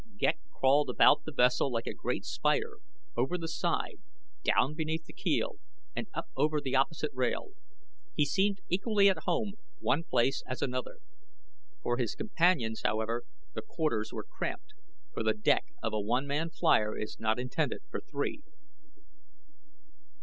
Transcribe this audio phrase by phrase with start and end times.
[0.17, 2.79] Ghek crawled about the vessel like a great spider
[3.15, 3.99] over the side,
[4.43, 5.57] down beneath the keel,
[5.95, 7.51] and up over the opposite rail.
[8.15, 11.01] He seemed equally at home one place as another.
[11.83, 14.73] For his companions, however, the quarters were cramped,
[15.13, 18.41] for the deck of a one man flier is not intended for three.